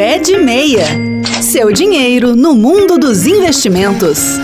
[0.00, 0.86] Pé de Meia.
[1.42, 4.38] Seu dinheiro no mundo dos investimentos.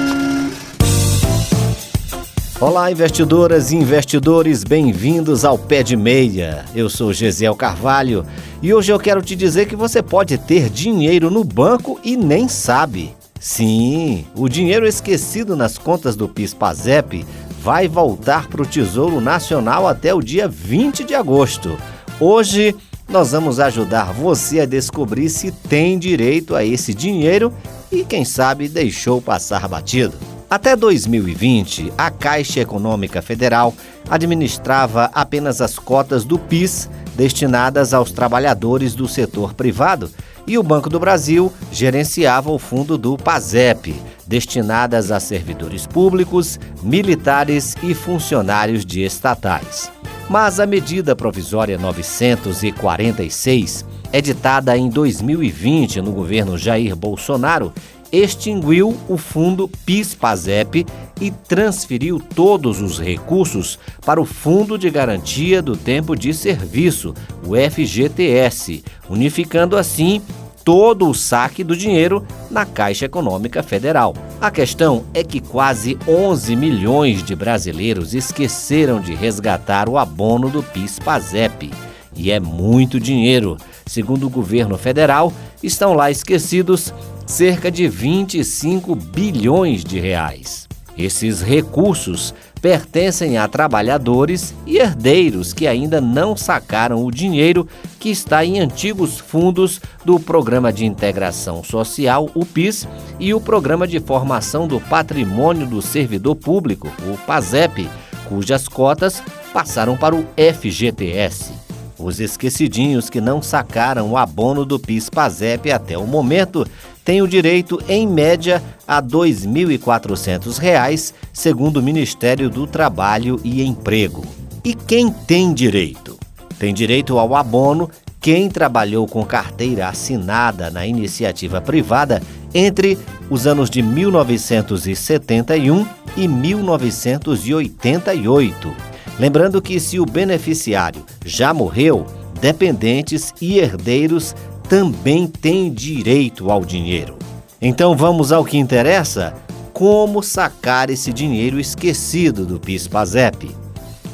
[2.60, 6.66] Olá, investidoras e investidores, bem-vindos ao Pé de Meia.
[6.74, 8.26] Eu sou Gesiel Carvalho
[8.60, 12.48] e hoje eu quero te dizer que você pode ter dinheiro no banco e nem
[12.48, 13.14] sabe.
[13.40, 17.24] Sim, o dinheiro esquecido nas contas do PIS/PASEP
[17.62, 21.78] vai voltar para o Tesouro Nacional até o dia 20 de agosto.
[22.20, 22.74] Hoje
[23.08, 27.52] nós vamos ajudar você a descobrir se tem direito a esse dinheiro
[27.90, 30.16] e, quem sabe, deixou passar batido.
[30.48, 33.74] Até 2020, a Caixa Econômica Federal
[34.08, 40.10] administrava apenas as cotas do PIS destinadas aos trabalhadores do setor privado
[40.46, 47.74] e o Banco do Brasil gerenciava o fundo do PASEP, destinadas a servidores públicos, militares
[47.82, 49.90] e funcionários de estatais.
[50.28, 57.72] Mas a medida provisória 946, editada em 2020 no governo Jair Bolsonaro,
[58.10, 60.84] extinguiu o fundo PIS/PASEP
[61.20, 67.54] e transferiu todos os recursos para o Fundo de Garantia do Tempo de Serviço, o
[67.54, 70.20] FGTS, unificando assim
[70.64, 74.12] todo o saque do dinheiro na Caixa Econômica Federal.
[74.38, 80.62] A questão é que quase 11 milhões de brasileiros esqueceram de resgatar o abono do
[80.62, 81.72] PIS/PASEP.
[82.14, 83.56] E é muito dinheiro.
[83.86, 86.92] Segundo o governo federal, estão lá esquecidos
[87.26, 90.68] cerca de 25 bilhões de reais.
[90.98, 97.68] Esses recursos pertencem a trabalhadores e herdeiros que ainda não sacaram o dinheiro
[97.98, 103.86] que está em antigos fundos do Programa de Integração Social, o PIS, e o Programa
[103.86, 107.88] de Formação do Patrimônio do Servidor Público, o PASEP,
[108.28, 111.52] cujas cotas passaram para o FGTS.
[111.98, 116.66] Os esquecidinhos que não sacaram o abono do PIS-PASEP até o momento
[117.06, 124.26] têm o direito, em média, a R$ 2.400, segundo o Ministério do Trabalho e Emprego.
[124.64, 126.18] E quem tem direito?
[126.58, 127.88] Tem direito ao abono
[128.20, 132.20] quem trabalhou com carteira assinada na iniciativa privada
[132.52, 132.98] entre
[133.30, 138.74] os anos de 1971 e 1988.
[139.16, 142.04] Lembrando que, se o beneficiário já morreu,
[142.40, 144.34] dependentes e herdeiros
[144.68, 147.16] também têm direito ao dinheiro.
[147.60, 149.34] Então vamos ao que interessa:
[149.72, 153.54] como sacar esse dinheiro esquecido do PIS/PASEP?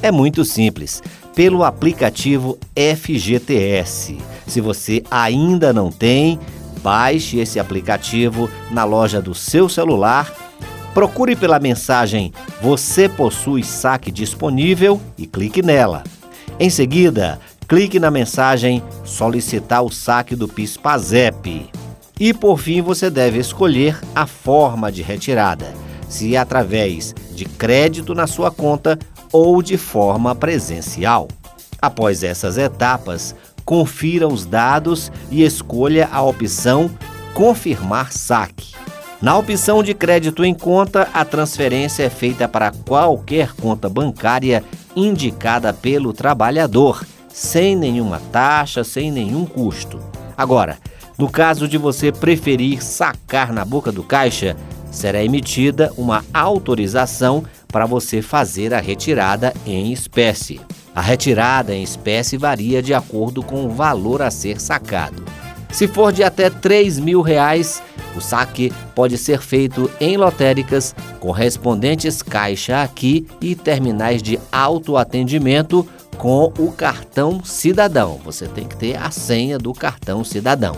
[0.02, 1.02] É muito simples,
[1.34, 4.18] pelo aplicativo FGTS.
[4.46, 6.38] Se você ainda não tem,
[6.82, 10.32] baixe esse aplicativo na loja do seu celular,
[10.92, 16.02] procure pela mensagem Você possui saque disponível e clique nela.
[16.60, 17.40] Em seguida,
[17.72, 21.70] clique na mensagem Solicitar o saque do PIS/PASEP.
[22.20, 25.72] E por fim, você deve escolher a forma de retirada,
[26.06, 28.98] se é através de crédito na sua conta
[29.32, 31.28] ou de forma presencial.
[31.80, 33.34] Após essas etapas,
[33.64, 36.90] confira os dados e escolha a opção
[37.32, 38.74] Confirmar saque.
[39.22, 44.62] Na opção de crédito em conta, a transferência é feita para qualquer conta bancária
[44.94, 47.02] indicada pelo trabalhador,
[47.32, 49.98] sem nenhuma taxa, sem nenhum custo.
[50.37, 50.78] Agora,
[51.16, 54.56] no caso de você preferir sacar na boca do caixa,
[54.91, 60.60] será emitida uma autorização para você fazer a retirada em espécie.
[60.94, 65.25] A retirada em espécie varia de acordo com o valor a ser sacado.
[65.70, 67.82] Se for de até 3 mil reais,
[68.14, 76.52] o saque pode ser feito em lotéricas, correspondentes caixa aqui e terminais de autoatendimento com
[76.58, 78.20] o cartão cidadão.
[78.24, 80.76] Você tem que ter a senha do cartão cidadão.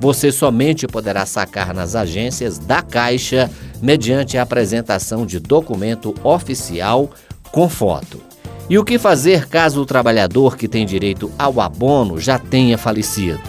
[0.00, 3.50] Você somente poderá sacar nas agências da Caixa
[3.82, 7.10] mediante a apresentação de documento oficial
[7.52, 8.20] com foto.
[8.68, 13.40] E o que fazer caso o trabalhador que tem direito ao abono já tenha falecido?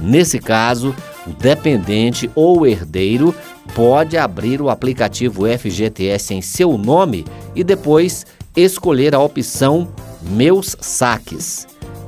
[0.00, 0.96] Nesse caso,
[1.26, 3.34] o dependente ou herdeiro
[3.74, 7.24] pode abrir o aplicativo FGTS em seu nome
[7.54, 8.26] e depois
[8.56, 9.88] escolher a opção
[10.22, 11.66] Meus Saques.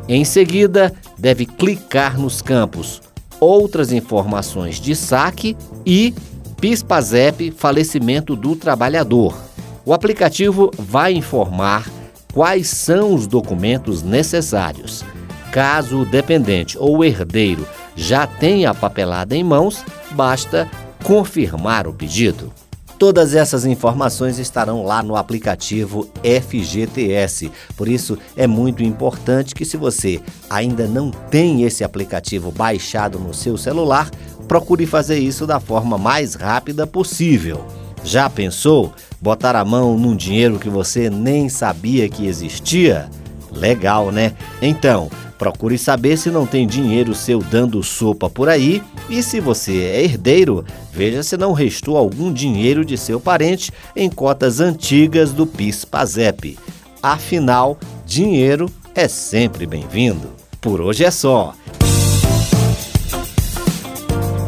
[0.08, 3.00] Em seguida, deve clicar nos campos
[3.40, 6.14] outras informações de saque e
[6.60, 9.36] PIS/PASEP falecimento do trabalhador.
[9.84, 11.90] O aplicativo vai informar
[12.32, 15.04] quais são os documentos necessários.
[15.50, 17.66] Caso o dependente ou herdeiro
[17.96, 20.70] já tenha a papelada em mãos, basta
[21.02, 22.52] confirmar o pedido.
[23.02, 27.50] Todas essas informações estarão lá no aplicativo FGTS.
[27.76, 33.34] Por isso é muito importante que se você ainda não tem esse aplicativo baixado no
[33.34, 34.08] seu celular,
[34.46, 37.66] procure fazer isso da forma mais rápida possível.
[38.04, 43.10] Já pensou botar a mão num dinheiro que você nem sabia que existia?
[43.50, 44.32] Legal, né?
[44.62, 45.10] Então,
[45.42, 48.80] procure saber se não tem dinheiro seu dando sopa por aí
[49.10, 54.08] e se você é herdeiro, veja se não restou algum dinheiro de seu parente em
[54.08, 56.56] cotas antigas do PIS/PASEP.
[57.02, 60.30] Afinal, dinheiro é sempre bem-vindo.
[60.60, 61.54] Por hoje é só.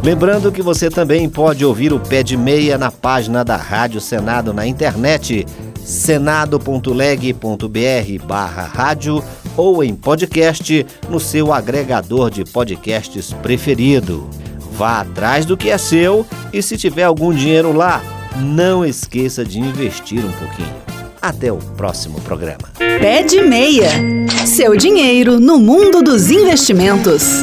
[0.00, 4.54] Lembrando que você também pode ouvir o Pé de Meia na página da Rádio Senado
[4.54, 5.44] na internet
[5.84, 7.34] senado.leg.br
[8.24, 8.62] barra
[9.56, 14.28] ou em podcast no seu agregador de podcasts preferido.
[14.72, 18.02] Vá atrás do que é seu e se tiver algum dinheiro lá,
[18.36, 20.74] não esqueça de investir um pouquinho.
[21.22, 22.70] Até o próximo programa.
[22.78, 23.90] Pé de Meia.
[24.46, 27.42] Seu dinheiro no mundo dos investimentos.